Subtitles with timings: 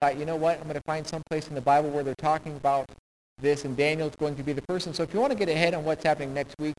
[0.00, 2.14] thought, you know what, I'm going to find some place in the Bible where they're
[2.14, 2.88] talking about
[3.40, 4.94] this, and Daniel's going to be the person.
[4.94, 6.74] So if you want to get ahead on what's happening next week,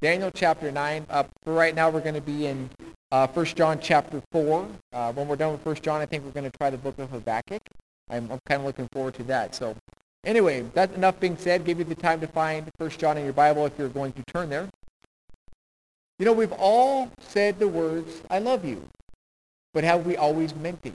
[0.00, 1.06] Daniel chapter 9.
[1.08, 2.68] Uh, for right now, we're going to be in
[3.12, 4.68] uh, 1 John chapter 4.
[4.92, 6.98] Uh, when we're done with 1 John, I think we're going to try the book
[6.98, 7.62] of Habakkuk.
[8.10, 9.54] I'm, I'm kind of looking forward to that.
[9.54, 9.76] So
[10.24, 11.64] anyway, that's enough being said.
[11.64, 14.22] Give you the time to find 1 John in your Bible if you're going to
[14.24, 14.68] turn there.
[16.18, 18.88] You know, we've all said the words, I love you.
[19.72, 20.94] But have we always meant it?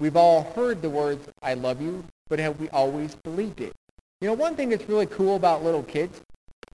[0.00, 3.74] We've all heard the words, I love you, but have we always believed it?
[4.22, 6.22] You know, one thing that's really cool about little kids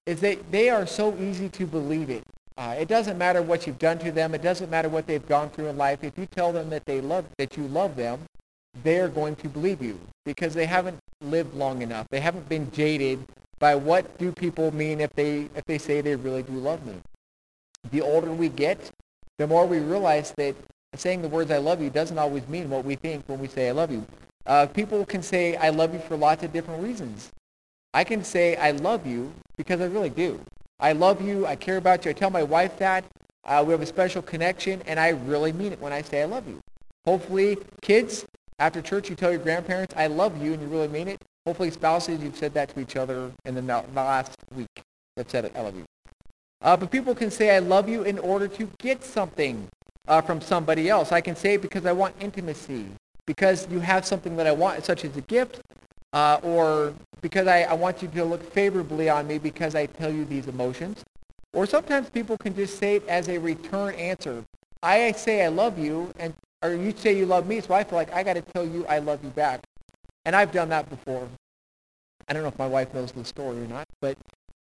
[0.07, 2.23] is that they are so easy to believe it.
[2.57, 4.33] Uh, it doesn't matter what you've done to them.
[4.33, 6.05] It doesn't matter what they've gone through in life.
[6.05, 8.21] If you tell them that they love that you love them,
[8.85, 12.07] they're going to believe you because they haven't lived long enough.
[12.11, 13.27] They haven't been jaded
[13.59, 16.95] by what do people mean if they if they say they really do love me.
[17.91, 18.91] The older we get,
[19.39, 20.55] the more we realize that
[20.97, 23.69] saying the words I love you doesn't always mean what we think when we say
[23.69, 24.07] I love you.
[24.47, 27.31] Uh, people can say I love you for lots of different reasons.
[27.95, 30.41] I can say I love you because I really do.
[30.79, 31.47] I love you.
[31.47, 32.11] I care about you.
[32.11, 33.05] I tell my wife that.
[33.45, 36.25] Uh, we have a special connection, and I really mean it when I say I
[36.27, 36.61] love you.
[37.05, 38.27] Hopefully, kids,
[38.59, 41.23] after church, you tell your grandparents, I love you, and you really mean it.
[41.47, 44.83] Hopefully, spouses, you've said that to each other in the, the last week.
[45.15, 45.85] They've said, I love you.
[46.61, 49.69] Uh, but people can say, I love you in order to get something
[50.09, 51.13] uh, from somebody else.
[51.13, 52.87] I can say it because I want intimacy,
[53.27, 55.61] because you have something that I want, such as a gift,
[56.13, 60.13] uh, or because I, I want you to look favorably on me because I tell
[60.13, 61.05] you these emotions.
[61.53, 64.45] Or sometimes people can just say it as a return answer.
[64.83, 67.99] I say I love you, and or you say you love me, so I feel
[67.99, 69.61] like I got to tell you I love you back.
[70.25, 71.29] And I've done that before.
[72.29, 74.19] I don't know if my wife knows the story or not, but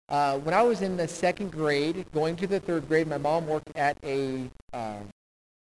[0.10, 3.48] uh, when I was in the second grade, going to the third grade, my mom
[3.48, 5.00] worked at a uh,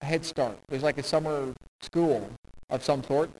[0.02, 0.58] Head Start.
[0.70, 2.30] Was like a summer school
[2.70, 3.30] of some sort.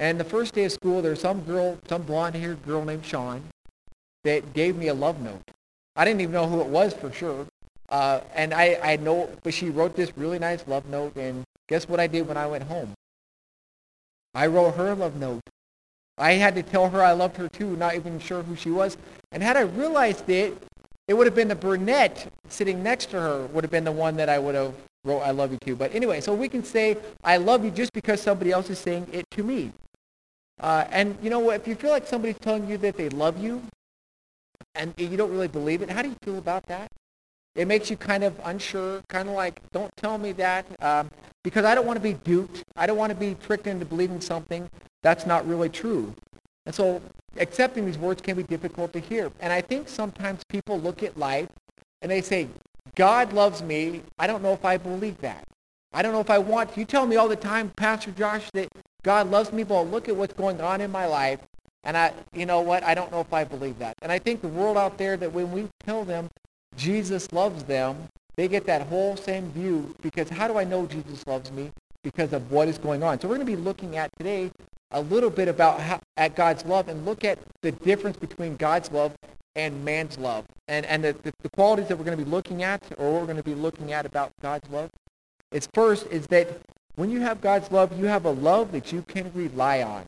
[0.00, 3.42] And the first day of school, there's some girl, some blonde-haired girl named Sean
[4.24, 5.42] that gave me a love note.
[5.96, 7.46] I didn't even know who it was for sure.
[7.88, 11.16] Uh, and I, I know, but she wrote this really nice love note.
[11.16, 12.92] And guess what I did when I went home?
[14.34, 15.40] I wrote her a love note.
[16.16, 18.96] I had to tell her I loved her too, not even sure who she was.
[19.32, 20.56] And had I realized it,
[21.08, 24.16] it would have been the brunette sitting next to her would have been the one
[24.16, 24.74] that I would have
[25.04, 25.74] wrote I love you to.
[25.74, 29.08] But anyway, so we can say I love you just because somebody else is saying
[29.10, 29.72] it to me.
[30.60, 31.56] Uh, and you know what?
[31.56, 33.62] If you feel like somebody's telling you that they love you
[34.74, 36.90] and you don't really believe it, how do you feel about that?
[37.54, 41.10] It makes you kind of unsure, kind of like, don't tell me that, um,
[41.42, 42.62] because I don't want to be duped.
[42.76, 44.68] I don't want to be tricked into believing something
[45.02, 46.14] that's not really true.
[46.68, 47.00] And so
[47.38, 49.32] accepting these words can be difficult to hear.
[49.40, 51.48] And I think sometimes people look at life
[52.02, 52.46] and they say,
[52.94, 54.02] God loves me.
[54.18, 55.44] I don't know if I believe that.
[55.94, 56.76] I don't know if I want.
[56.76, 58.68] You tell me all the time, Pastor Josh, that
[59.02, 61.40] God loves me, but look at what's going on in my life.
[61.84, 62.82] And I, you know what?
[62.82, 63.94] I don't know if I believe that.
[64.02, 66.28] And I think the world out there that when we tell them
[66.76, 71.26] Jesus loves them, they get that whole same view because how do I know Jesus
[71.26, 71.70] loves me?
[72.02, 73.18] Because of what is going on.
[73.18, 74.50] So we're going to be looking at today
[74.90, 78.90] a little bit about how, at God's love and look at the difference between God's
[78.90, 79.14] love
[79.54, 80.44] and man's love.
[80.68, 83.26] And, and the, the, the qualities that we're going to be looking at or we're
[83.26, 84.90] going to be looking at about God's love
[85.52, 86.48] is first is that
[86.96, 90.04] when you have God's love, you have a love that you can rely on.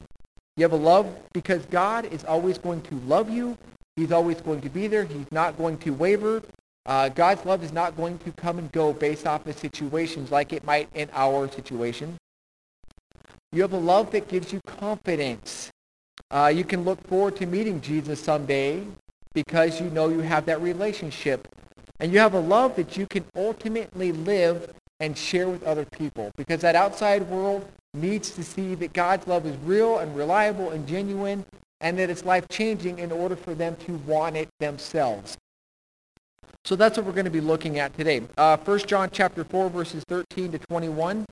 [0.57, 3.57] You have a love because God is always going to love you.
[3.97, 5.05] He's always going to be there.
[5.05, 6.43] He's not going to waver.
[6.87, 10.53] Uh, God's love is not going to come and go based off of situations like
[10.53, 12.17] it might in our situation.
[13.53, 15.71] You have a love that gives you confidence.
[16.31, 18.85] Uh, you can look forward to meeting Jesus someday
[19.35, 21.49] because you know you have that relationship.
[21.99, 26.31] And you have a love that you can ultimately live and share with other people
[26.37, 30.87] because that outside world needs to see that God's love is real and reliable and
[30.87, 31.45] genuine
[31.81, 35.37] and that it's life-changing in order for them to want it themselves.
[36.65, 38.23] So that's what we're going to be looking at today.
[38.37, 41.25] Uh, 1 John chapter 4, verses 13 to 21.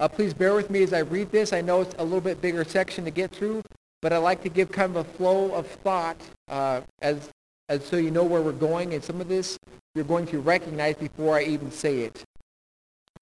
[0.00, 1.52] Uh, please bear with me as I read this.
[1.52, 3.60] I know it's a little bit bigger section to get through,
[4.00, 6.16] but I like to give kind of a flow of thought
[6.48, 7.28] uh, as,
[7.68, 8.94] as so you know where we're going.
[8.94, 9.58] And some of this
[9.94, 12.24] you're going to recognize before I even say it.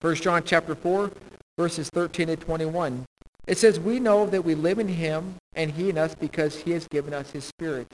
[0.00, 1.10] 1 John chapter 4,
[1.58, 3.04] verses 13 to 21.
[3.48, 6.70] It says, We know that we live in him and he in us because he
[6.70, 7.88] has given us his Spirit.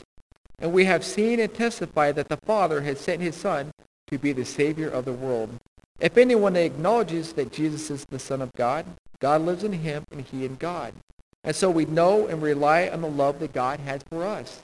[0.58, 3.70] And we have seen and testified that the Father has sent his Son
[4.08, 5.58] to be the Savior of the world.
[6.00, 8.84] If anyone acknowledges that Jesus is the Son of God,
[9.20, 10.94] God lives in him and he in God.
[11.44, 14.62] And so we know and rely on the love that God has for us.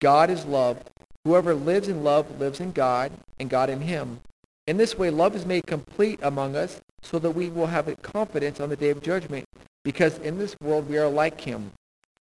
[0.00, 0.82] God is love.
[1.24, 4.20] Whoever lives in love lives in God and God in him.
[4.66, 8.60] In this way, love is made complete among us so that we will have confidence
[8.60, 9.44] on the day of judgment,
[9.84, 11.70] because in this world we are like him.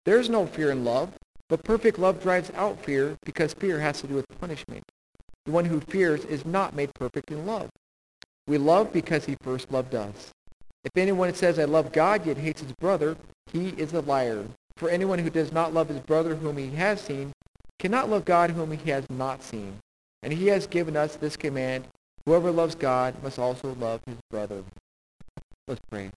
[0.04, 1.10] There is no fear in love,
[1.48, 4.82] but perfect love drives out fear, because fear has to do with punishment.
[5.44, 7.68] The one who fears is not made perfect in love.
[8.46, 10.32] We love because he first loved us.
[10.84, 13.16] If anyone says, I love God, yet hates his brother,
[13.52, 14.44] he is a liar.
[14.76, 17.32] For anyone who does not love his brother whom he has seen
[17.78, 19.78] cannot love God whom he has not seen.
[20.22, 21.84] And he has given us this command,
[22.26, 24.62] whoever loves God must also love his brother.
[25.66, 26.10] Let's pray.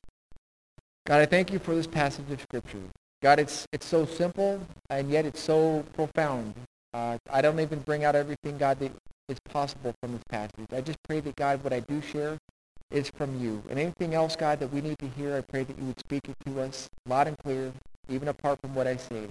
[1.05, 2.81] God, I thank you for this passage of Scripture.
[3.21, 6.53] God, it's, it's so simple, and yet it's so profound.
[6.93, 8.91] Uh, I don't even bring out everything, God, that
[9.29, 10.67] is possible from this passage.
[10.71, 12.37] I just pray that, God, what I do share
[12.91, 13.63] is from you.
[13.69, 16.29] And anything else, God, that we need to hear, I pray that you would speak
[16.29, 17.73] it to us loud and clear,
[18.09, 19.27] even apart from what I say.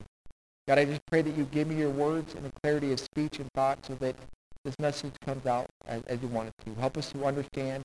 [0.68, 3.38] God, I just pray that you give me your words and the clarity of speech
[3.38, 4.16] and thought so that
[4.64, 6.80] this message comes out as, as you want it to.
[6.80, 7.84] Help us to understand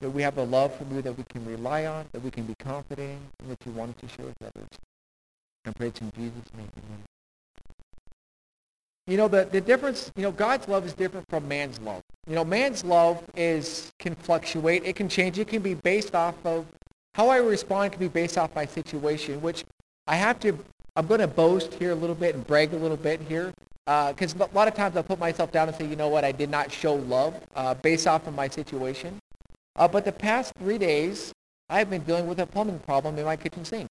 [0.00, 2.44] that we have a love from you that we can rely on, that we can
[2.44, 4.68] be confident in, and that you wanted to share with others.
[5.64, 6.70] I pray it's in Jesus' name.
[6.76, 7.11] Amen.
[9.06, 12.02] You know, the, the difference, you know, God's love is different from man's love.
[12.28, 14.84] You know, man's love is can fluctuate.
[14.84, 15.38] It can change.
[15.38, 16.66] It can be based off of
[17.14, 19.64] how I respond can be based off my situation, which
[20.06, 20.56] I have to,
[20.94, 23.52] I'm going to boast here a little bit and brag a little bit here.
[23.84, 26.24] Because uh, a lot of times I put myself down and say, you know what,
[26.24, 29.18] I did not show love uh, based off of my situation.
[29.74, 31.32] Uh, but the past three days,
[31.68, 33.88] I've been dealing with a plumbing problem in my kitchen sink.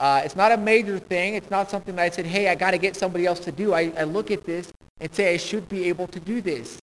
[0.00, 1.34] Uh, it's not a major thing.
[1.34, 3.72] It's not something that I said, hey, I got to get somebody else to do.
[3.74, 6.78] I, I look at this and say I should be able to do this.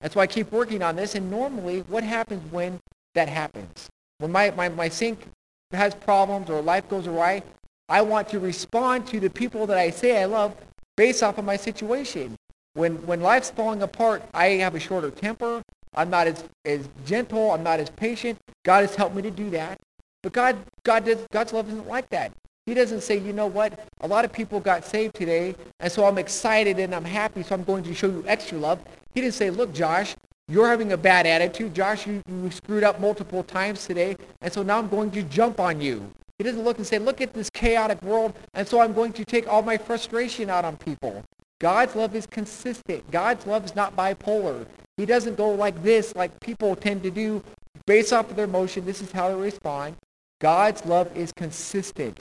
[0.00, 1.14] That's why I keep working on this.
[1.14, 2.80] And normally, what happens when
[3.14, 3.88] that happens?
[4.18, 5.26] When my, my, my sink
[5.72, 7.42] has problems or life goes awry,
[7.88, 10.54] I want to respond to the people that I say I love
[10.96, 12.36] based off of my situation.
[12.74, 15.62] When, when life's falling apart, I have a shorter temper.
[15.94, 17.50] I'm not as, as gentle.
[17.50, 18.38] I'm not as patient.
[18.64, 19.78] God has helped me to do that.
[20.22, 22.32] But God, God does, God's love isn't like that.
[22.70, 26.04] He doesn't say, you know what, a lot of people got saved today, and so
[26.04, 28.78] I'm excited and I'm happy, so I'm going to show you extra love.
[29.12, 30.14] He didn't say, look, Josh,
[30.46, 31.74] you're having a bad attitude.
[31.74, 35.58] Josh, you, you screwed up multiple times today, and so now I'm going to jump
[35.58, 36.12] on you.
[36.38, 39.24] He doesn't look and say, look at this chaotic world, and so I'm going to
[39.24, 41.24] take all my frustration out on people.
[41.58, 43.10] God's love is consistent.
[43.10, 44.64] God's love is not bipolar.
[44.96, 47.42] He doesn't go like this, like people tend to do,
[47.84, 48.84] based off of their emotion.
[48.84, 49.96] This is how they respond.
[50.40, 52.20] God's love is consistent.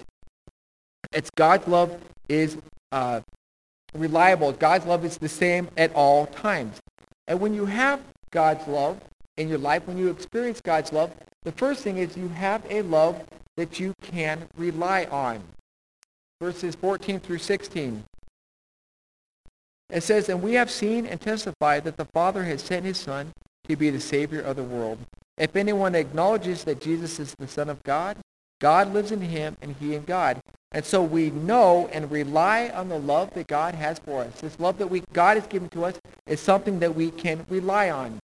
[1.12, 2.58] It's God's love is
[2.92, 3.22] uh,
[3.94, 4.52] reliable.
[4.52, 6.80] God's love is the same at all times.
[7.28, 8.02] And when you have
[8.32, 9.00] God's love
[9.38, 11.12] in your life, when you experience God's love,
[11.44, 13.24] the first thing is you have a love
[13.58, 15.42] that you can rely on.
[16.42, 18.04] Verses 14 through 16.
[19.90, 23.32] It says, And we have seen and testified that the Father has sent his Son
[23.68, 25.00] to be the Savior of the world.
[25.38, 28.18] If anyone acknowledges that Jesus is the Son of God,
[28.60, 30.40] God lives in him and he in God.
[30.72, 34.40] And so we know and rely on the love that God has for us.
[34.40, 37.90] This love that we, God has given to us is something that we can rely
[37.90, 38.20] on.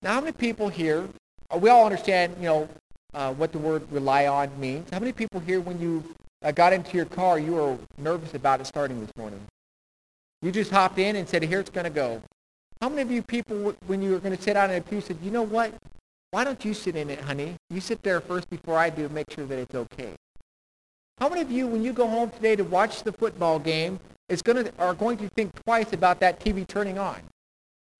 [0.00, 1.06] Now, how many people here,
[1.50, 2.68] uh, we all understand, you know,
[3.14, 4.88] uh, what the word rely on means.
[4.90, 6.02] How many people here, when you
[6.42, 9.40] uh, got into your car, you were nervous about it starting this morning?
[10.40, 12.22] You just hopped in and said, here it's going to go.
[12.80, 15.00] How many of you people, when you were going to sit down in a pew,
[15.02, 15.74] said, you know what?
[16.30, 17.56] Why don't you sit in it, honey?
[17.68, 20.14] You sit there first before I do, make sure that it's okay.
[21.18, 24.42] How many of you, when you go home today to watch the football game, is
[24.42, 27.20] going to, are going to think twice about that TV turning on?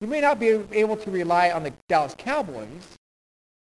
[0.01, 2.99] You may not be able to rely on the Dallas Cowboys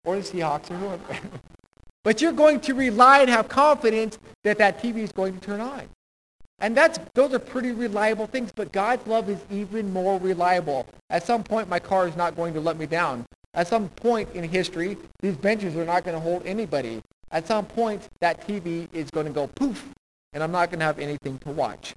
[0.05, 1.21] or the Seahawks or whoever,
[2.03, 5.61] but you're going to rely and have confidence that that TV is going to turn
[5.61, 5.89] on.
[6.59, 10.87] And that's, those are pretty reliable things, but God's love is even more reliable.
[11.11, 13.27] At some point, my car is not going to let me down.
[13.55, 17.03] At some point in history, these benches are not going to hold anybody.
[17.35, 19.91] At some point, that TV is going to go poof,
[20.33, 21.95] and I'm not going to have anything to watch.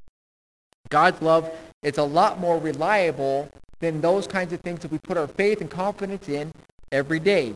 [0.89, 1.49] God's love
[1.83, 3.47] is a lot more reliable
[3.79, 6.51] than those kinds of things that we put our faith and confidence in
[6.91, 7.53] every day.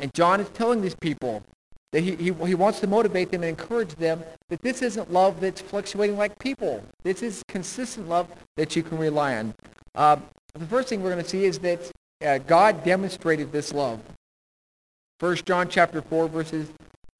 [0.00, 1.44] And John is telling these people
[1.92, 5.40] that he, he, he wants to motivate them and encourage them that this isn't love
[5.40, 6.82] that's fluctuating like people.
[7.04, 8.26] This is consistent love
[8.56, 9.54] that you can rely on.
[9.94, 10.16] Uh,
[10.54, 11.90] the first thing we're going to see is that
[12.26, 14.00] uh, God demonstrated this love.
[15.24, 16.68] First John chapter 4, verses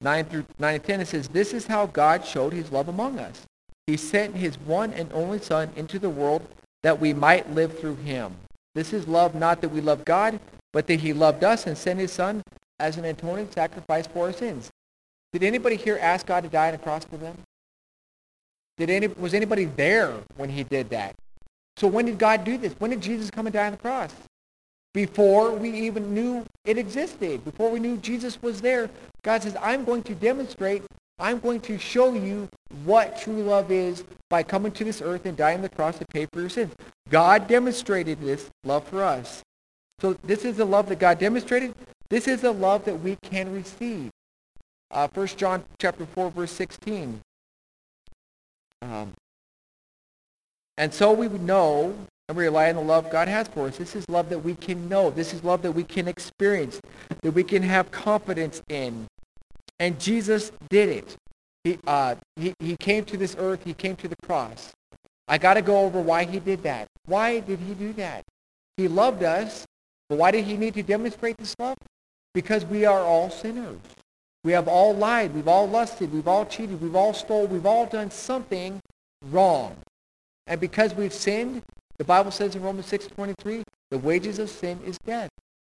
[0.01, 3.17] 9 through 9 and 10, it says, This is how God showed his love among
[3.17, 3.47] us.
[3.87, 6.47] He sent his one and only Son into the world
[6.83, 8.35] that we might live through him.
[8.75, 10.39] This is love, not that we love God,
[10.71, 12.43] but that he loved us and sent his Son
[12.79, 14.69] as an atoning sacrifice for our sins.
[15.33, 17.35] Did anybody here ask God to die on a cross for them?
[18.77, 21.15] Did any, was anybody there when he did that?
[21.77, 22.75] So when did God do this?
[22.77, 24.13] When did Jesus come and die on the cross?
[24.95, 28.89] Before we even knew it existed, before we knew Jesus was there,
[29.23, 30.83] God says, I'm going to demonstrate,
[31.19, 32.47] I'm going to show you
[32.85, 36.05] what true love is by coming to this earth and dying on the cross to
[36.05, 36.73] pay for your sins.
[37.09, 39.41] God demonstrated this love for us.
[39.99, 41.75] So this is the love that God demonstrated.
[42.09, 44.11] This is the love that we can receive.
[44.91, 47.19] Uh, 1 John chapter 4, verse 16.
[48.81, 49.11] Um,
[50.77, 51.95] and so we would know
[52.27, 53.77] and we rely on the love God has for us.
[53.77, 55.11] This is love that we can know.
[55.11, 56.81] This is love that we can experience,
[57.21, 59.05] that we can have confidence in.
[59.79, 61.15] And Jesus did it.
[61.63, 63.63] He, uh, he, he came to this earth.
[63.63, 64.71] He came to the cross.
[65.27, 66.87] I got to go over why he did that.
[67.05, 68.23] Why did he do that?
[68.77, 69.65] He loved us.
[70.09, 71.77] But why did he need to demonstrate this love?
[72.33, 73.79] Because we are all sinners.
[74.43, 75.33] We have all lied.
[75.33, 76.13] We've all lusted.
[76.13, 76.79] We've all cheated.
[76.81, 77.47] We've all stole.
[77.47, 78.79] We've all done something
[79.31, 79.75] wrong.
[80.45, 81.63] And because we've sinned,
[81.97, 85.29] the Bible says in Romans 6.23, the wages of sin is death.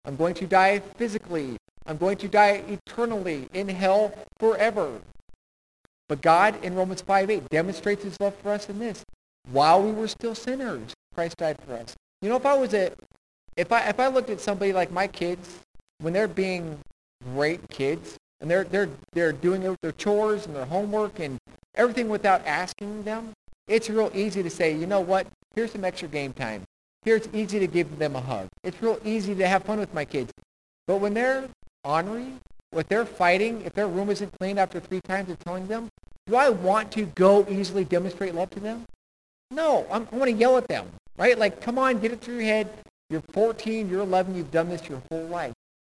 [0.05, 1.57] I'm going to die physically.
[1.86, 5.01] I'm going to die eternally in hell forever.
[6.09, 9.03] But God in Romans 5.8 demonstrates his love for us in this.
[9.51, 11.95] While we were still sinners, Christ died for us.
[12.21, 12.91] You know, if I was a,
[13.55, 15.59] if I if I looked at somebody like my kids,
[16.00, 16.79] when they're being
[17.33, 21.38] great kids and they're they're they're doing their chores and their homework and
[21.75, 23.31] everything without asking them,
[23.67, 25.27] it's real easy to say, you know what,
[25.58, 26.62] Here's some extra game time.
[27.04, 28.48] Here it's easy to give them a hug.
[28.64, 30.32] It's real easy to have fun with my kids.
[30.86, 31.50] But when they're
[31.84, 32.34] ornery,
[32.74, 35.90] if they're fighting, if their room isn't cleaned after three times of telling them,
[36.28, 38.86] do I want to go easily demonstrate love to them?
[39.50, 41.36] No, I'm, I want to yell at them, right?
[41.36, 42.70] Like, come on, get it through your head.
[43.10, 45.54] You're 14, you're 11, you've done this your whole life.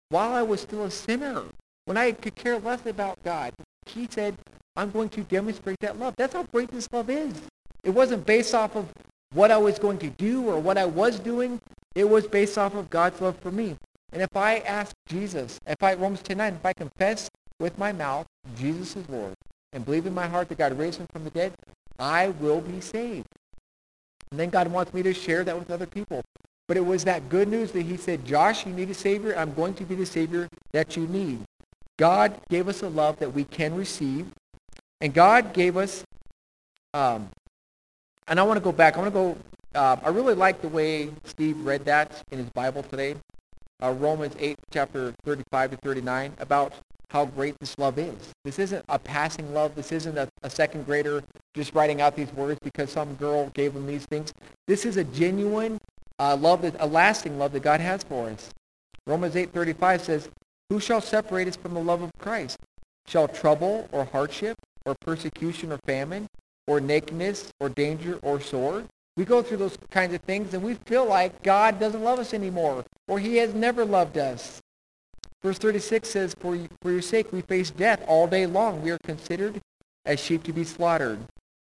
[0.08, 1.44] While I was still a sinner,
[1.84, 3.52] when I could care less about God,
[3.86, 4.34] he said,
[4.74, 6.14] I'm going to demonstrate that love.
[6.16, 7.40] That's how great this love is.
[7.84, 8.88] It wasn't based off of
[9.32, 11.60] what I was going to do or what I was doing.
[11.94, 13.76] It was based off of God's love for me.
[14.12, 17.92] And if I ask Jesus, if I, Romans 10, 9, if I confess with my
[17.92, 19.34] mouth Jesus is Lord
[19.72, 21.52] and believe in my heart that God raised him from the dead,
[21.98, 23.26] I will be saved.
[24.30, 26.22] And then God wants me to share that with other people.
[26.68, 29.36] But it was that good news that he said, Josh, you need a Savior.
[29.36, 31.40] I'm going to be the Savior that you need.
[31.98, 34.26] God gave us a love that we can receive.
[35.00, 36.04] And God gave us
[36.94, 37.28] um,
[38.28, 38.96] and I want to go back.
[38.96, 39.36] I want to go.
[39.74, 43.16] Uh, I really like the way Steve read that in his Bible today,
[43.82, 46.74] uh, Romans 8, chapter 35 to 39, about
[47.10, 48.32] how great this love is.
[48.44, 49.74] This isn't a passing love.
[49.74, 51.22] This isn't a, a second grader
[51.54, 54.32] just writing out these words because some girl gave him these things.
[54.66, 55.78] This is a genuine
[56.18, 58.50] uh, love, that, a lasting love that God has for us.
[59.06, 60.28] Romans 8:35 says,
[60.70, 62.58] "Who shall separate us from the love of Christ?
[63.06, 66.28] Shall trouble or hardship or persecution or famine
[66.66, 68.86] or nakedness or danger or sword.
[69.16, 72.32] We go through those kinds of things and we feel like God doesn't love us
[72.32, 74.60] anymore or he has never loved us.
[75.42, 78.80] Verse 36 says, for, for your sake we face death all day long.
[78.80, 79.60] We are considered
[80.06, 81.18] as sheep to be slaughtered.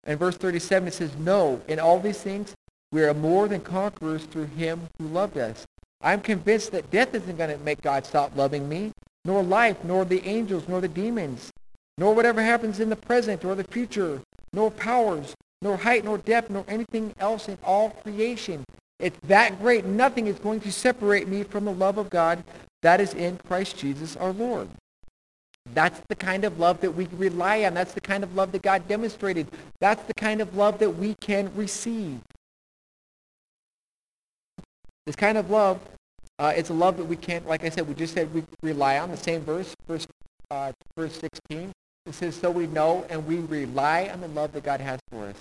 [0.05, 2.55] And verse 37 it says, No, in all these things
[2.93, 5.67] we are more than conquerors through him who loved us.
[6.01, 8.93] I'm convinced that death isn't going to make God stop loving me,
[9.25, 11.51] nor life, nor the angels, nor the demons,
[11.99, 16.51] nor whatever happens in the present or the future, nor powers, nor height, nor depth,
[16.51, 18.65] nor anything else in all creation.
[18.99, 19.85] It's that great.
[19.85, 22.43] Nothing is going to separate me from the love of God
[22.83, 24.69] that is in Christ Jesus our Lord.
[25.75, 27.75] That's the kind of love that we rely on.
[27.75, 29.49] That's the kind of love that God demonstrated.
[29.81, 32.21] That's the kind of love that we can receive.
[35.05, 35.81] This kind of love,
[36.39, 38.99] uh, it's a love that we can't, like I said, we just said we rely
[38.99, 39.11] on.
[39.11, 40.07] The same verse, verse,
[40.51, 41.73] uh, verse 16.
[42.07, 45.27] It says, so we know and we rely on the love that God has for
[45.27, 45.37] us.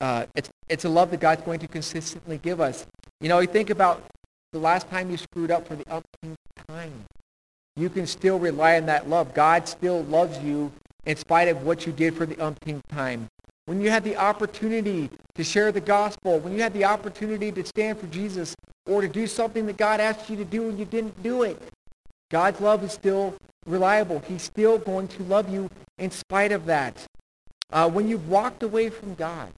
[0.00, 2.86] Uh, it's, it's a love that God's going to consistently give us.
[3.20, 4.02] You know, you think about
[4.52, 6.92] the last time you screwed up for the umpteenth time.
[7.76, 9.34] You can still rely on that love.
[9.34, 10.72] God still loves you
[11.04, 13.28] in spite of what you did for the umpteenth time.
[13.66, 17.64] When you had the opportunity to share the gospel, when you had the opportunity to
[17.64, 18.54] stand for Jesus
[18.86, 21.60] or to do something that God asked you to do and you didn't do it,
[22.30, 23.34] God's love is still
[23.66, 24.20] reliable.
[24.20, 25.68] He's still going to love you
[25.98, 27.04] in spite of that.
[27.72, 29.52] Uh, when you've walked away from God,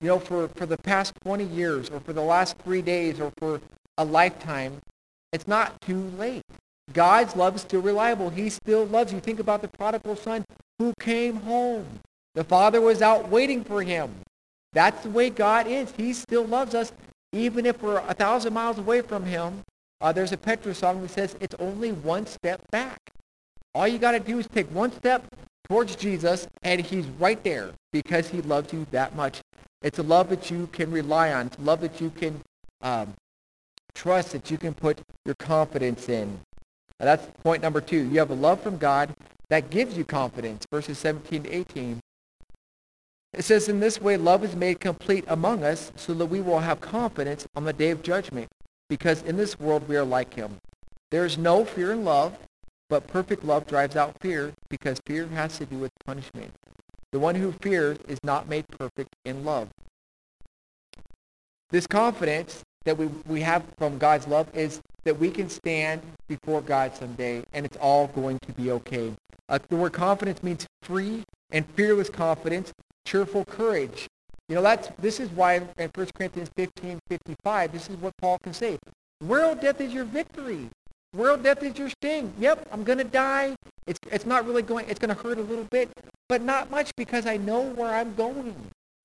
[0.00, 3.32] you know, for, for the past 20 years or for the last three days or
[3.38, 3.60] for
[3.98, 4.78] a lifetime,
[5.32, 6.42] it's not too late.
[6.92, 8.30] God's love is still reliable.
[8.30, 9.20] He still loves you.
[9.20, 10.44] Think about the prodigal son
[10.78, 11.86] who came home.
[12.34, 14.10] The father was out waiting for him.
[14.72, 15.92] That's the way God is.
[15.96, 16.92] He still loves us
[17.32, 19.62] even if we're a thousand miles away from him.
[20.00, 22.98] Uh, there's a Petra song that says it's only one step back.
[23.74, 25.24] All you got to do is take one step
[25.68, 29.40] towards Jesus, and he's right there because he loves you that much.
[29.82, 31.46] It's a love that you can rely on.
[31.46, 32.40] It's a love that you can
[32.82, 33.14] um,
[33.94, 36.38] trust that you can put your confidence in.
[37.00, 38.04] Now that's point number two.
[38.04, 39.14] You have a love from God
[39.48, 40.64] that gives you confidence.
[40.70, 42.00] Verses 17 to 18.
[43.34, 46.60] It says, In this way, love is made complete among us so that we will
[46.60, 48.48] have confidence on the day of judgment,
[48.88, 50.56] because in this world we are like him.
[51.10, 52.36] There is no fear in love,
[52.88, 56.52] but perfect love drives out fear, because fear has to do with punishment.
[57.12, 59.68] The one who fears is not made perfect in love.
[61.70, 66.60] This confidence that we, we have from God's love is that we can stand before
[66.60, 69.12] God someday and it's all going to be okay.
[69.48, 72.72] Uh, the word confidence means free and fearless confidence,
[73.06, 74.06] cheerful courage.
[74.48, 78.38] You know, that's, this is why in 1 Corinthians 15, 55, this is what Paul
[78.42, 78.78] can say.
[79.22, 80.68] World death is your victory.
[81.14, 82.32] World death is your sting.
[82.38, 83.54] Yep, I'm going to die.
[83.86, 85.90] It's, it's not really going, it's going to hurt a little bit,
[86.28, 88.54] but not much because I know where I'm going.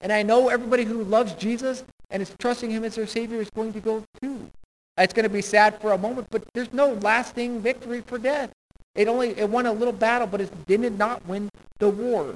[0.02, 3.50] And I know everybody who loves Jesus and is trusting him as their Savior is
[3.52, 4.50] going to go too.
[4.98, 8.52] It's going to be sad for a moment, but there's no lasting victory for death.
[8.96, 12.36] It only it won a little battle, but it did not win the war.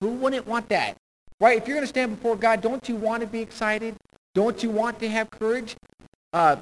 [0.00, 0.96] Who wouldn't want that?
[1.40, 1.58] Right?
[1.58, 3.96] If you're going to stand before God, don't you want to be excited?
[4.34, 5.76] Don't you want to have courage?
[6.32, 6.56] Uh,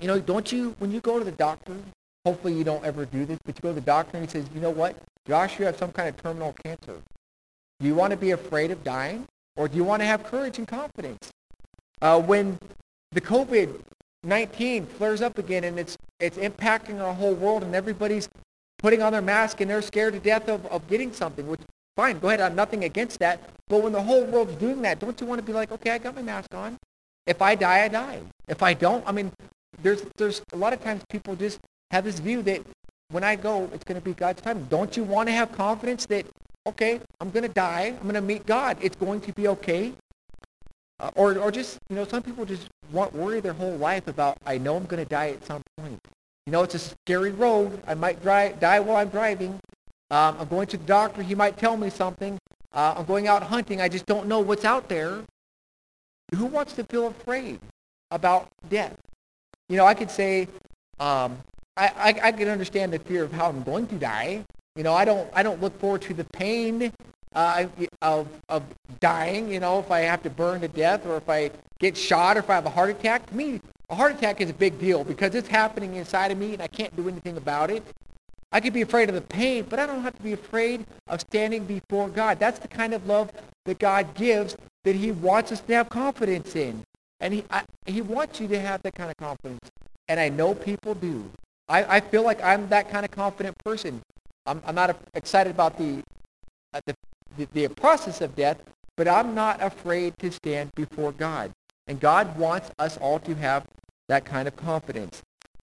[0.00, 1.76] you know, don't you, when you go to the doctor,
[2.24, 4.46] hopefully you don't ever do this, but you go to the doctor and he says,
[4.54, 4.96] you know what?
[5.26, 6.96] Josh, you have some kind of terminal cancer.
[7.80, 9.26] Do you want to be afraid of dying?
[9.56, 11.30] Or do you want to have courage and confidence?
[12.00, 12.58] Uh, when
[13.12, 18.28] the COVID-19 flares up again and it's, it's impacting our whole world and everybody's
[18.78, 21.60] putting on their mask and they're scared to death of, of getting something, which,
[21.96, 23.40] fine, go ahead, I have nothing against that.
[23.68, 25.98] But when the whole world's doing that, don't you want to be like, okay, I
[25.98, 26.76] got my mask on.
[27.26, 28.20] If I die, I die.
[28.48, 29.32] If I don't, I mean,
[29.82, 31.58] there's, there's a lot of times people just
[31.90, 32.62] have this view that
[33.10, 34.66] when I go, it's going to be God's time.
[34.70, 36.26] Don't you want to have confidence that
[36.66, 37.94] okay, I'm going to die.
[37.96, 38.76] I'm going to meet God.
[38.80, 39.92] It's going to be okay.
[40.98, 44.36] Uh, or, or just, you know, some people just want worry their whole life about,
[44.44, 45.98] I know I'm going to die at some point.
[46.46, 47.82] You know, it's a scary road.
[47.86, 49.58] I might dry, die while I'm driving.
[50.10, 51.22] Um, I'm going to the doctor.
[51.22, 52.38] He might tell me something.
[52.72, 53.80] Uh, I'm going out hunting.
[53.80, 55.22] I just don't know what's out there.
[56.34, 57.60] Who wants to feel afraid
[58.10, 58.96] about death?
[59.68, 60.48] You know, I could say,
[60.98, 61.38] um,
[61.76, 64.44] I, I, I can understand the fear of how I'm going to die.
[64.76, 66.92] You know, I don't I don't look forward to the pain
[67.34, 67.66] uh,
[68.02, 68.62] of of
[69.00, 69.52] dying.
[69.52, 72.40] You know, if I have to burn to death, or if I get shot, or
[72.40, 73.26] if I have a heart attack.
[73.26, 76.52] To me, a heart attack is a big deal because it's happening inside of me,
[76.52, 77.82] and I can't do anything about it.
[78.52, 81.20] I could be afraid of the pain, but I don't have to be afraid of
[81.20, 82.38] standing before God.
[82.40, 83.30] That's the kind of love
[83.64, 86.82] that God gives that he wants us to have confidence in.
[87.20, 89.70] And he, I, he wants you to have that kind of confidence.
[90.08, 91.30] And I know people do.
[91.68, 94.00] I, I feel like I'm that kind of confident person.
[94.46, 96.02] I'm, I'm not excited about the,
[96.74, 96.94] uh, the,
[97.36, 98.60] the, the process of death,
[98.96, 101.52] but I'm not afraid to stand before God.
[101.86, 103.64] And God wants us all to have
[104.08, 105.22] that kind of confidence.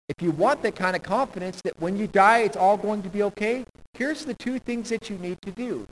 [0.10, 3.10] If you want that kind of confidence that when you die it's all going to
[3.10, 5.86] be okay, here's the two things that you need to do.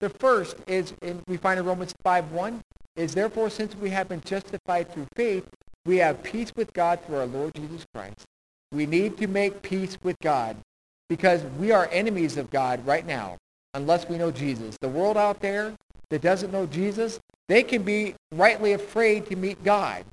[0.00, 2.60] The first is, and we find in Romans 5.1,
[2.96, 5.48] is therefore since we have been justified through faith,
[5.86, 8.24] we have peace with God through our Lord Jesus Christ.
[8.72, 10.56] We need to make peace with God
[11.08, 13.38] because we are enemies of God right now
[13.72, 14.76] unless we know Jesus.
[14.80, 15.74] The world out there
[16.10, 20.04] that doesn't know Jesus, they can be rightly afraid to meet God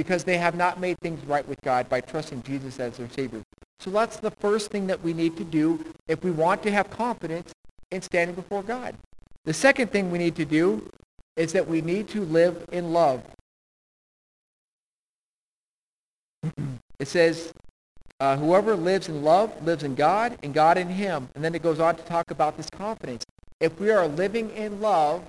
[0.00, 3.42] because they have not made things right with God by trusting Jesus as their Savior.
[3.80, 6.88] So that's the first thing that we need to do if we want to have
[6.88, 7.52] confidence
[7.90, 8.96] in standing before God.
[9.44, 10.88] The second thing we need to do
[11.36, 13.22] is that we need to live in love.
[16.98, 17.52] it says,
[18.20, 21.28] uh, whoever lives in love lives in God and God in him.
[21.34, 23.26] And then it goes on to talk about this confidence.
[23.60, 25.24] If we are living in love,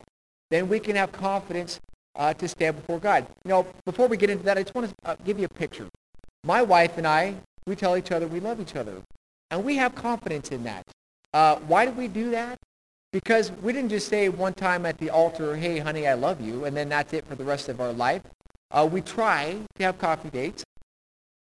[0.50, 1.82] then we can have confidence
[2.16, 3.26] uh, to stand before God.
[3.46, 5.50] You know, before we get into that, I just want to uh, give you a
[5.50, 5.88] picture.
[6.44, 9.02] My wife and I, we tell each other we love each other.
[9.50, 10.86] And we have confidence in that.
[11.34, 12.58] Uh, why do we do that?
[13.12, 16.66] Because we didn't just say one time at the altar, hey, honey, I love you,
[16.66, 18.22] and then that's it for the rest of our life.
[18.72, 20.64] Uh, we try to have coffee dates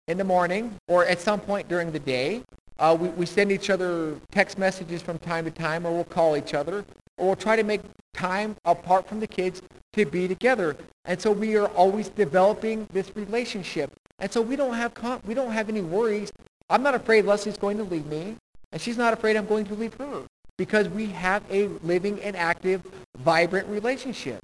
[0.08, 2.42] in the morning or at some point during the day.
[2.80, 6.38] Uh, we, we send each other text messages from time to time or we'll call
[6.38, 6.86] each other
[7.20, 7.82] or try to make
[8.14, 9.62] time apart from the kids
[9.94, 10.76] to be together.
[11.06, 13.92] And so we are always developing this relationship.
[14.20, 14.94] And so we don't have
[15.26, 16.32] we don't have any worries.
[16.70, 18.36] I'm not afraid Leslie's going to leave me,
[18.72, 20.24] and she's not afraid I'm going to leave her
[20.58, 22.84] because we have a living and active,
[23.18, 24.42] vibrant relationship.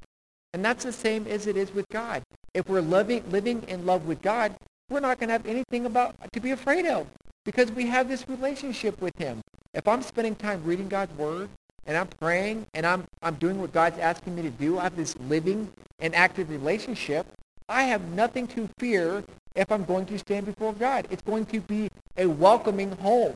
[0.53, 2.23] And that's the same as it is with God.
[2.53, 4.55] If we're living, living in love with God,
[4.89, 7.07] we're not going to have anything about to be afraid of
[7.43, 9.41] because we have this relationship with him.
[9.73, 11.49] If I'm spending time reading God's word
[11.85, 14.95] and I'm praying and I'm, I'm doing what God's asking me to do, I have
[14.95, 17.25] this living and active relationship,
[17.69, 19.23] I have nothing to fear
[19.55, 21.07] if I'm going to stand before God.
[21.09, 23.35] It's going to be a welcoming home.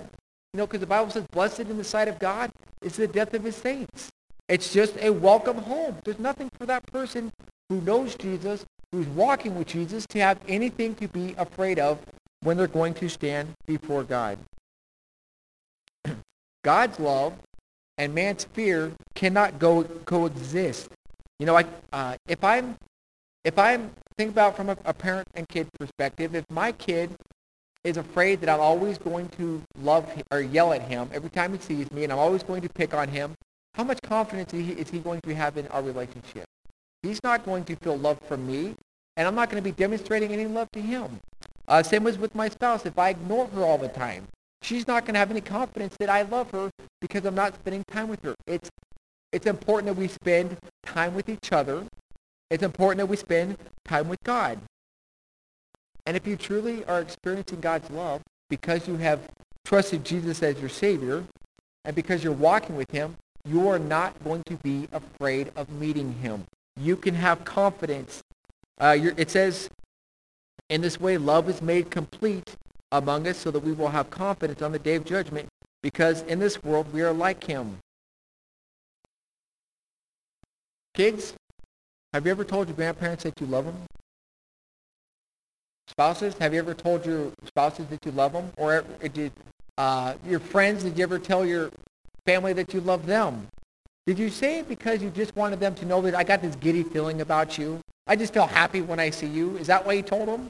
[0.53, 3.33] You know, because the Bible says, blessed in the sight of God is the death
[3.33, 4.09] of his saints.
[4.47, 5.97] It's just a welcome home.
[6.03, 7.31] There's nothing for that person
[7.69, 11.99] who knows Jesus, who's walking with Jesus, to have anything to be afraid of
[12.41, 14.39] when they're going to stand before God.
[16.63, 17.33] God's love
[17.99, 20.89] and man's fear cannot go coexist.
[21.37, 22.75] You know, I, uh, if I'm
[23.43, 27.11] if I'm think about from a, a parent and kid perspective, if my kid
[27.83, 31.53] is afraid that I'm always going to love him, or yell at him every time
[31.53, 33.35] he sees me, and I'm always going to pick on him,
[33.75, 36.45] how much confidence is he, is he going to have in our relationship?
[37.03, 38.75] He's not going to feel love from me,
[39.15, 41.19] and I'm not going to be demonstrating any love to him.
[41.67, 42.85] Uh, same as with my spouse.
[42.85, 44.27] If I ignore her all the time,
[44.61, 46.69] she's not going to have any confidence that I love her
[47.01, 48.35] because I'm not spending time with her.
[48.47, 48.69] It's
[49.31, 51.85] it's important that we spend time with each other.
[52.49, 54.59] It's important that we spend time with God.
[56.07, 59.19] And if you truly are experiencing God's love because you have
[59.65, 61.23] trusted Jesus as your Savior
[61.85, 66.13] and because you're walking with him, you are not going to be afraid of meeting
[66.23, 66.45] him.
[66.75, 68.23] You can have confidence.
[68.79, 69.69] Uh, it says,
[70.69, 72.55] in this way, love is made complete
[72.91, 75.47] among us so that we will have confidence on the day of judgment
[75.81, 77.77] because in this world we are like him.
[80.93, 81.33] Kids,
[82.13, 83.77] have you ever told your grandparents that you love them?
[85.87, 88.51] Spouses, have you ever told your spouses that you love them?
[88.57, 89.31] Or did
[89.77, 91.71] uh, your friends, did you ever tell your
[92.25, 93.47] family that you love them?
[94.05, 96.55] Did you say it because you just wanted them to know that I got this
[96.55, 97.79] giddy feeling about you?
[98.07, 99.57] I just feel happy when I see you.
[99.57, 100.49] Is that why you told them?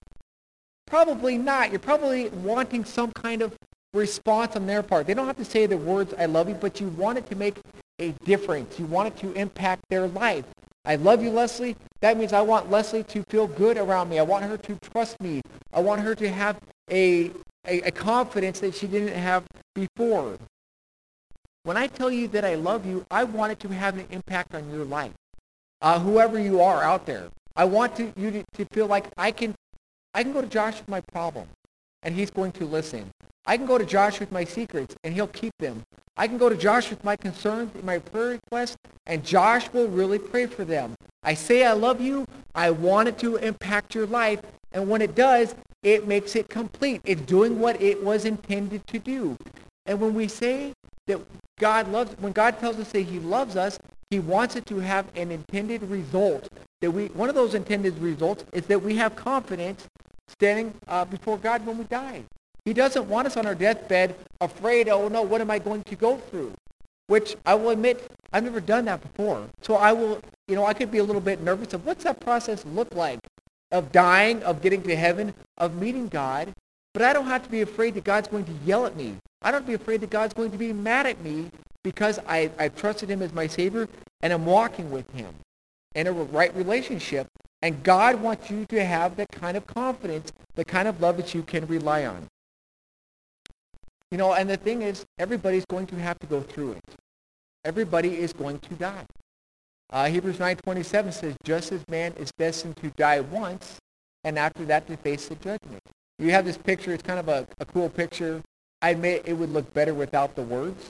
[0.89, 1.71] Probably not.
[1.71, 3.56] You're probably wanting some kind of
[3.93, 5.08] response on their part.
[5.08, 7.36] They don't have to say the words, I love you, but you want it to
[7.36, 7.58] make
[7.99, 8.80] a difference.
[8.80, 10.45] You want it to impact their life.
[10.86, 11.75] I love you, Leslie.
[12.02, 14.17] That means I want Leslie to feel good around me.
[14.17, 15.41] I want her to trust me.
[15.73, 16.58] I want her to have
[16.89, 17.32] a,
[17.67, 19.43] a, a confidence that she didn't have
[19.75, 20.38] before.
[21.63, 24.56] When I tell you that I love you, I want it to have an impact
[24.56, 25.12] on your life.
[25.82, 29.32] Uh, whoever you are out there, I want to, you to, to feel like I
[29.32, 29.54] can,
[30.13, 31.48] I can go to Josh with my problem,
[32.04, 33.12] and he's going to listen.
[33.45, 35.84] I can go to Josh with my secrets, and he'll keep them.
[36.17, 40.19] I can go to Josh with my concerns my prayer requests, and Josh will really
[40.19, 40.95] pray for them.
[41.24, 42.26] I say I love you.
[42.56, 44.41] I want it to impact your life.
[44.72, 47.02] And when it does, it makes it complete.
[47.06, 49.38] It's doing what it was intended to do.
[49.86, 50.74] And when we say
[51.08, 51.19] that
[51.60, 55.06] God loves, when God tells us that he loves us, he wants it to have
[55.15, 56.50] an intended result.
[56.82, 59.88] That we, one of those intended results is that we have confidence
[60.30, 62.24] standing uh, before God when we die.
[62.65, 65.96] He doesn't want us on our deathbed afraid, oh no, what am I going to
[65.96, 66.54] go through?
[67.08, 69.48] Which I will admit, I've never done that before.
[69.62, 72.20] So I will, you know, I could be a little bit nervous of what's that
[72.20, 73.20] process look like
[73.72, 76.54] of dying, of getting to heaven, of meeting God.
[76.94, 79.15] But I don't have to be afraid that God's going to yell at me.
[79.42, 81.52] I don't be afraid that God's going to be mad at me
[81.84, 83.88] because I, I've trusted him as my Savior
[84.22, 85.34] and I'm walking with him
[85.96, 87.28] in a right relationship.
[87.62, 91.34] And God wants you to have that kind of confidence, the kind of love that
[91.34, 92.28] you can rely on.
[94.12, 96.95] You know, and the thing is, everybody's going to have to go through it.
[97.65, 99.06] Everybody is going to die.
[99.91, 103.80] Uh, Hebrews 9.27 says, just as man is destined to die once,
[104.24, 105.82] and after that to face the judgment.
[106.17, 106.93] You have this picture.
[106.93, 108.41] It's kind of a, a cool picture.
[108.82, 110.89] I admit it would look better without the words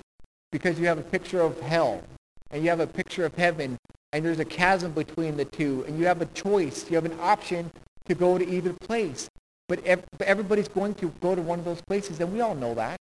[0.51, 2.03] because you have a picture of hell
[2.51, 3.77] and you have a picture of heaven
[4.11, 6.89] and there's a chasm between the two and you have a choice.
[6.89, 7.71] You have an option
[8.05, 9.29] to go to either place.
[9.67, 9.85] But
[10.21, 12.99] everybody's going to go to one of those places and we all know that.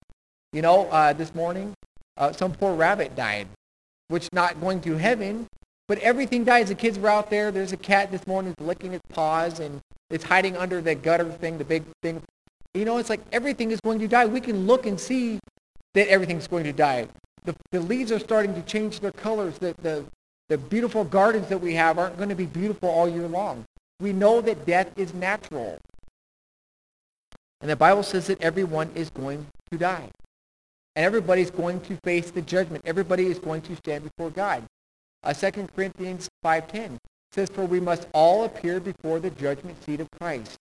[0.52, 1.74] You know, uh, this morning,
[2.18, 3.48] uh, some poor rabbit died,
[4.08, 5.48] which not going to heaven,
[5.88, 6.70] but everything dies.
[6.70, 7.52] The kids were out there.
[7.52, 11.58] There's a cat this morning licking its paws, and it's hiding under the gutter thing,
[11.58, 12.22] the big thing.
[12.74, 14.26] You know, it's like everything is going to die.
[14.26, 15.40] We can look and see
[15.94, 17.08] that everything's going to die.
[17.44, 19.60] The, the leaves are starting to change their colors.
[19.60, 20.06] The, the,
[20.50, 23.66] the beautiful gardens that we have aren't going to be beautiful all year long.
[24.00, 25.78] We know that death is natural.
[27.62, 30.10] And the Bible says that everyone is going to die.
[30.96, 32.84] And everybody's going to face the judgment.
[32.86, 34.64] Everybody is going to stand before God.
[35.24, 36.98] Uh, 2 Corinthians 5.10
[37.32, 40.60] says, For we must all appear before the judgment seat of Christ.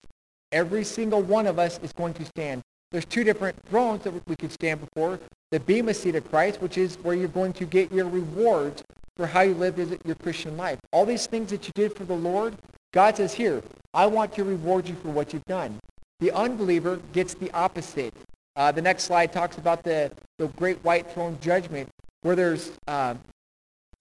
[0.51, 2.61] Every single one of us is going to stand.
[2.91, 5.19] There's two different thrones that we could stand before.
[5.51, 8.83] The Bema seat of Christ, which is where you're going to get your rewards
[9.15, 10.79] for how you lived your Christian life.
[10.91, 12.55] All these things that you did for the Lord,
[12.93, 13.61] God says, here,
[13.93, 15.79] I want to reward you for what you've done.
[16.19, 18.13] The unbeliever gets the opposite.
[18.55, 21.89] Uh, the next slide talks about the, the great white throne judgment,
[22.21, 23.15] where there's uh,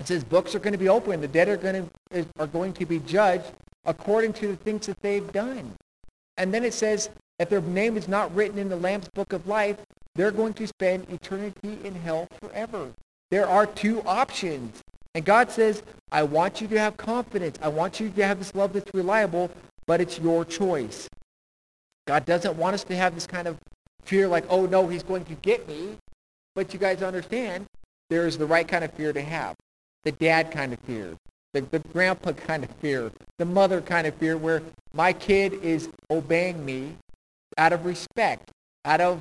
[0.01, 1.21] it says books are going to be open.
[1.21, 3.53] The dead are going to are going to be judged
[3.85, 5.73] according to the things that they've done.
[6.37, 9.47] And then it says, if their name is not written in the Lamb's book of
[9.47, 9.79] life,
[10.15, 12.91] they're going to spend eternity in hell forever.
[13.31, 14.81] There are two options.
[15.15, 17.59] And God says, I want you to have confidence.
[17.63, 19.51] I want you to have this love that's reliable,
[19.87, 21.09] but it's your choice.
[22.07, 23.57] God doesn't want us to have this kind of
[24.03, 25.97] fear like, oh no, he's going to get me.
[26.55, 27.67] But you guys understand,
[28.11, 29.57] there's the right kind of fear to have.
[30.03, 31.15] The dad kind of fear.
[31.53, 33.11] The, the grandpa kind of fear.
[33.39, 36.97] The mother kind of fear where my kid is obeying me
[37.57, 38.51] out of respect,
[38.85, 39.21] out of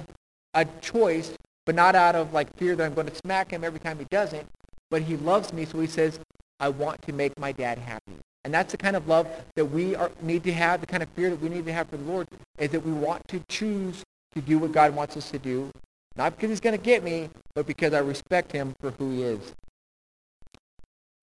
[0.54, 1.34] a choice,
[1.66, 4.06] but not out of like fear that I'm going to smack him every time he
[4.10, 4.48] doesn't.
[4.94, 6.20] But he loves me, so he says,
[6.60, 8.14] I want to make my dad happy.
[8.44, 11.10] And that's the kind of love that we are, need to have, the kind of
[11.16, 12.28] fear that we need to have for the Lord,
[12.60, 14.04] is that we want to choose
[14.36, 15.72] to do what God wants us to do,
[16.16, 19.24] not because he's going to get me, but because I respect him for who he
[19.24, 19.40] is.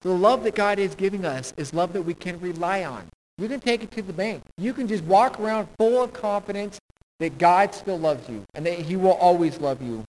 [0.02, 3.04] So the love that God is giving us is love that we can rely on.
[3.38, 4.42] You can take it to the bank.
[4.58, 6.80] You can just walk around full of confidence
[7.20, 10.02] that God still loves you and that he will always love you.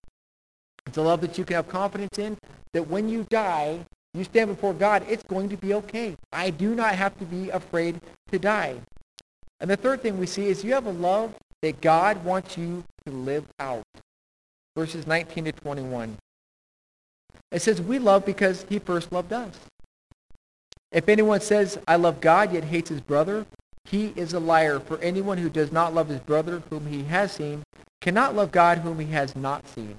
[0.86, 2.36] It's a love that you can have confidence in,
[2.72, 3.80] that when you die,
[4.14, 6.16] you stand before God, it's going to be okay.
[6.32, 8.76] I do not have to be afraid to die.
[9.60, 12.84] And the third thing we see is you have a love that God wants you
[13.06, 13.84] to live out.
[14.76, 16.16] Verses 19 to 21.
[17.50, 19.58] It says, we love because he first loved us.
[20.90, 23.46] If anyone says, I love God, yet hates his brother,
[23.84, 24.78] he is a liar.
[24.80, 27.62] For anyone who does not love his brother whom he has seen
[28.00, 29.96] cannot love God whom he has not seen.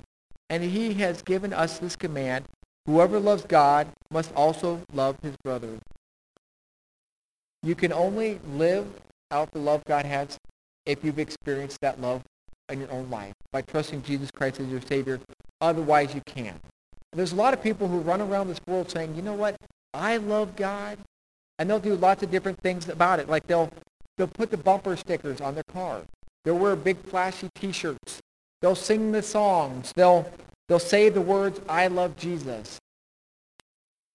[0.54, 2.46] And he has given us this command,
[2.86, 5.80] whoever loves God must also love his brother.
[7.64, 8.86] You can only live
[9.32, 10.38] out the love God has
[10.86, 12.22] if you've experienced that love
[12.70, 15.20] in your own life by trusting Jesus Christ as your Savior.
[15.60, 16.62] Otherwise, you can't.
[17.14, 19.56] There's a lot of people who run around this world saying, you know what,
[19.92, 21.00] I love God.
[21.58, 23.28] And they'll do lots of different things about it.
[23.28, 23.72] Like they'll,
[24.20, 26.04] they'll put the bumper stickers on their car.
[26.46, 28.20] They'll wear big flashy T-shirts.
[28.64, 29.92] They'll sing the songs.
[29.94, 30.26] They'll,
[30.70, 32.80] they'll say the words, I love Jesus.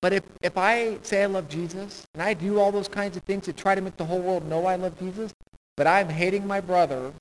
[0.01, 3.23] But if, if I say I love Jesus, and I do all those kinds of
[3.25, 5.35] things to try to make the whole world know I love Jesus,
[5.77, 7.13] but I'm hating my brother,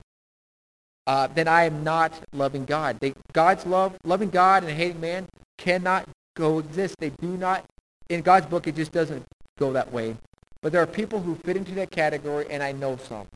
[1.06, 2.98] uh, then I am not loving God.
[2.98, 5.26] They, God's love, loving God and hating man
[5.58, 6.96] cannot coexist.
[6.98, 7.62] They do not,
[8.08, 9.26] in God's book, it just doesn't
[9.58, 10.16] go that way.
[10.62, 13.26] But there are people who fit into that category, and I know some.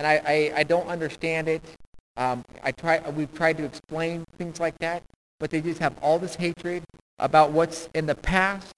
[0.00, 1.62] And I, I, I don't understand it.
[2.18, 5.04] Um, I try, we've tried to explain things like that,
[5.38, 6.82] but they just have all this hatred
[7.20, 8.74] about what's in the past,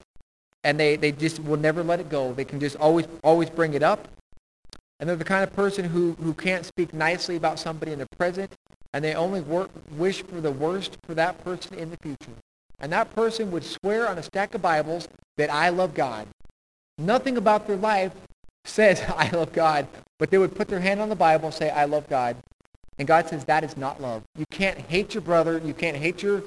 [0.63, 2.33] and they, they just will never let it go.
[2.33, 4.07] They can just always, always bring it up.
[4.99, 8.07] And they're the kind of person who, who can't speak nicely about somebody in the
[8.15, 8.51] present,
[8.93, 12.37] and they only work, wish for the worst for that person in the future.
[12.79, 16.27] And that person would swear on a stack of Bibles that I love God.
[16.99, 18.13] Nothing about their life
[18.65, 19.87] says, I love God,
[20.19, 22.37] but they would put their hand on the Bible and say, I love God.
[23.01, 24.21] And God says that is not love.
[24.37, 25.57] You can't hate your brother.
[25.57, 26.43] You can't hate your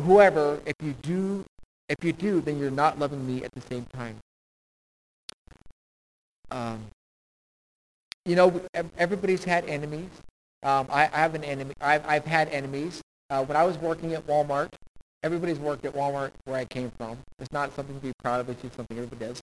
[0.00, 0.58] whoever.
[0.66, 1.44] If you do,
[1.88, 4.16] if you do, then you're not loving me at the same time.
[6.50, 6.86] Um,
[8.24, 8.62] you know,
[8.98, 10.08] everybody's had enemies.
[10.64, 11.72] Um, I, I, have an enemy.
[11.80, 13.00] I've, I've had enemies.
[13.30, 14.70] Uh, when I was working at Walmart,
[15.22, 17.16] everybody's worked at Walmart where I came from.
[17.38, 18.48] It's not something to be proud of.
[18.48, 19.40] It's just something everybody does.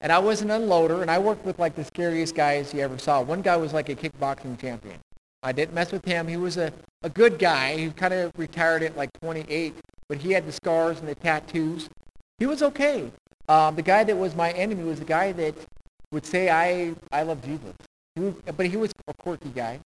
[0.00, 2.98] And I was an unloader, and I worked with like the scariest guys you ever
[2.98, 3.22] saw.
[3.22, 4.98] One guy was like a kickboxing champion.
[5.46, 6.26] I didn't mess with him.
[6.26, 6.72] He was a,
[7.04, 7.76] a good guy.
[7.76, 9.76] He kind of retired at like 28,
[10.08, 11.88] but he had the scars and the tattoos.
[12.38, 13.12] He was okay.
[13.48, 15.54] Um, the guy that was my enemy was the guy that
[16.10, 17.74] would say, I, I love Jesus.
[18.16, 19.78] He was, but he was a quirky guy.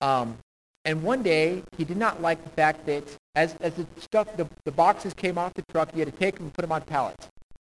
[0.00, 0.38] Um,
[0.84, 3.02] and one day, he did not like the fact that
[3.34, 6.36] as, as the stuff, the, the boxes came off the truck, he had to take
[6.36, 7.26] them and put them on pallets.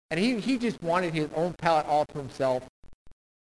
[0.09, 2.63] And he, he just wanted his own pallet all to himself.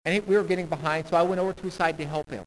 [0.03, 2.29] And he, we were getting behind, so I went over to his side to help
[2.29, 2.43] him.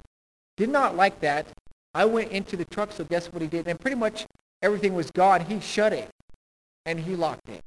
[0.57, 1.47] Did not like that.
[1.95, 3.69] I went into the truck, so guess what he did?
[3.69, 4.27] And pretty much
[4.63, 5.43] everything was gone.
[5.43, 6.09] He shut it,
[6.87, 7.63] and he locked it.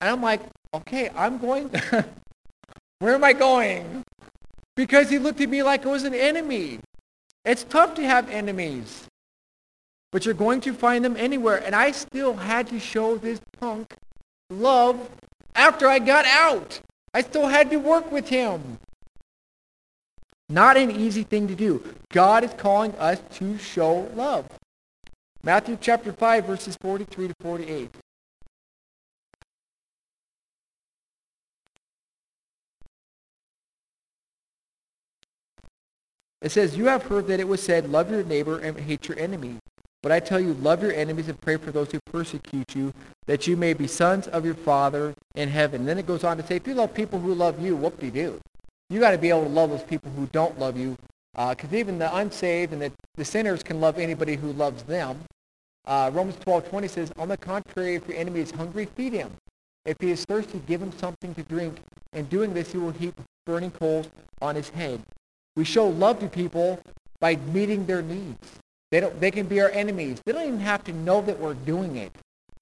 [0.00, 0.40] And I'm like,
[0.74, 1.70] okay, I'm going.
[2.98, 4.04] Where am I going?
[4.76, 6.80] Because he looked at me like I was an enemy.
[7.44, 9.06] It's tough to have enemies,
[10.12, 11.62] but you're going to find them anywhere.
[11.64, 13.94] And I still had to show this punk
[14.50, 15.10] love
[15.54, 16.80] after I got out.
[17.14, 18.78] I still had to work with him.
[20.52, 21.82] Not an easy thing to do.
[22.12, 24.44] God is calling us to show love.
[25.42, 27.90] Matthew chapter 5, verses 43 to 48.
[36.42, 39.18] It says, You have heard that it was said, Love your neighbor and hate your
[39.18, 39.56] enemy.
[40.02, 42.92] But I tell you, love your enemies and pray for those who persecute you,
[43.26, 45.82] that you may be sons of your Father in heaven.
[45.82, 48.38] And then it goes on to say, if you love people who love you, whoop-de-doo.
[48.92, 50.98] You got to be able to love those people who don't love you
[51.32, 55.18] Because uh, even the unsaved and the, the sinners can love anybody who loves them.
[55.86, 59.30] Uh, Romans 12, 20 says, On the contrary, if your enemy is hungry, feed him.
[59.86, 61.78] If he is thirsty, give him something to drink.
[62.12, 64.10] In doing this, you will heap burning coals
[64.42, 65.00] on his head.
[65.56, 66.78] We show love to people
[67.18, 68.46] by meeting their needs.
[68.90, 70.20] They, don't, they can be our enemies.
[70.26, 72.12] They don't even have to know that we're doing it.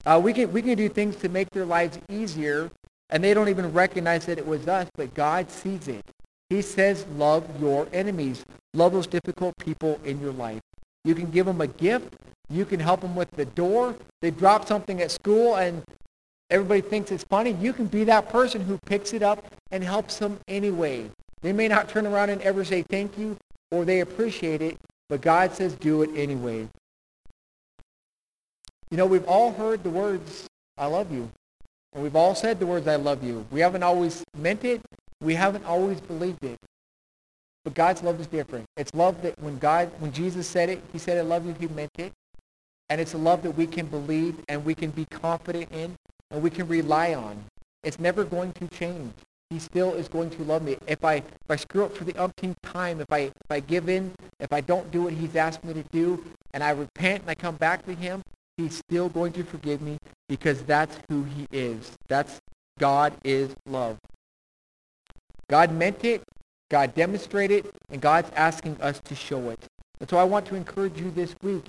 [0.06, 2.70] Uh, we, can, we can do things to make their lives easier,
[3.10, 6.04] and they don't even recognize that it was us, but God sees it.
[6.50, 8.44] He says, love your enemies.
[8.74, 10.60] Love those difficult people in your life.
[11.04, 12.14] You can give them a gift.
[12.50, 13.94] You can help them with the door.
[14.20, 15.82] They drop something at school and
[16.50, 17.52] everybody thinks it's funny.
[17.52, 21.08] You can be that person who picks it up and helps them anyway.
[21.40, 23.36] They may not turn around and ever say thank you
[23.70, 24.76] or they appreciate it,
[25.08, 26.68] but God says do it anyway.
[28.90, 31.30] You know, we've all heard the words, I love you.
[31.92, 33.46] And we've all said the words, I love you.
[33.52, 34.80] We haven't always meant it.
[35.20, 36.58] We haven't always believed it.
[37.64, 38.66] But God's love is different.
[38.76, 41.68] It's love that when God, when Jesus said it, he said, I love you, he
[41.68, 42.12] meant it.
[42.88, 45.94] And it's a love that we can believe and we can be confident in
[46.30, 47.44] and we can rely on.
[47.84, 49.12] It's never going to change.
[49.50, 50.76] He still is going to love me.
[50.86, 53.88] If I, if I screw up for the umpteenth time, if I, if I give
[53.88, 57.30] in, if I don't do what he's asked me to do, and I repent and
[57.30, 58.22] I come back to him,
[58.56, 61.92] he's still going to forgive me because that's who he is.
[62.08, 62.38] That's
[62.78, 63.98] God is love.
[65.50, 66.22] God meant it,
[66.70, 69.58] God demonstrated it, and God's asking us to show it.
[69.98, 71.64] And so I want to encourage you this week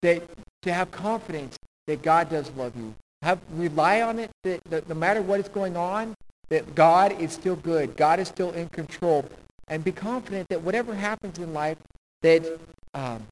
[0.00, 0.22] that
[0.62, 2.94] to have confidence that God does love you.
[3.20, 6.14] Have rely on it that, that no matter what is going on,
[6.48, 7.96] that God is still good.
[7.96, 9.24] God is still in control.
[9.68, 11.76] And be confident that whatever happens in life,
[12.22, 12.58] that
[12.94, 13.22] um,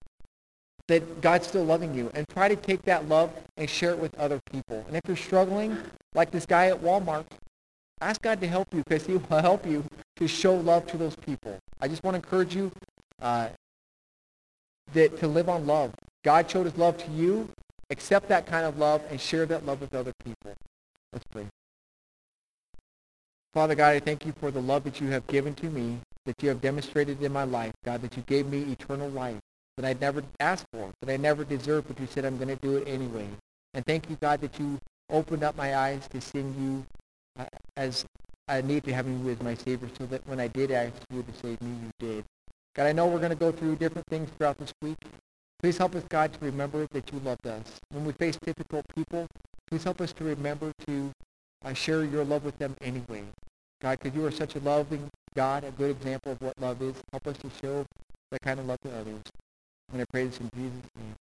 [0.88, 2.11] that God's still loving you.
[2.14, 4.85] And try to take that love and share it with other people.
[4.87, 5.79] And if you're struggling,
[6.14, 7.25] like this guy at Walmart,
[8.00, 9.85] ask God to help you because he will help you
[10.16, 11.59] to show love to those people.
[11.80, 12.70] I just want to encourage you
[13.20, 13.48] uh,
[14.92, 15.92] that to live on love.
[16.24, 17.48] God showed his love to you.
[17.90, 20.54] Accept that kind of love and share that love with other people.
[21.12, 21.46] Let's pray.
[23.52, 26.42] Father God, I thank you for the love that you have given to me, that
[26.42, 27.72] you have demonstrated in my life.
[27.85, 29.38] God, that you gave me eternal life
[29.76, 32.57] that I never asked for, that I never deserved, but you said I'm going to
[32.57, 33.26] do it anyway.
[33.74, 34.78] And thank you, God, that you
[35.11, 36.87] opened up my eyes to seeing you
[37.77, 38.05] as
[38.49, 41.23] I need to have you as my Savior so that when I did ask you
[41.23, 42.25] to save me, you did.
[42.75, 44.99] God, I know we're going to go through different things throughout this week.
[45.61, 47.81] Please help us, God, to remember that you loved us.
[47.90, 49.27] When we face difficult people,
[49.66, 51.11] please help us to remember to
[51.64, 53.23] uh, share your love with them anyway.
[53.81, 56.94] God, because you are such a loving God, a good example of what love is.
[57.12, 57.87] Help us to show
[58.31, 59.23] that kind of love to others.
[59.92, 61.12] And I pray this in Jesus' name.